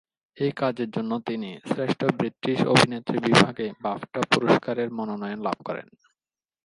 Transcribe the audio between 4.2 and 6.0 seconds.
পুরস্কারের মনোনয়ন লাভ করেন।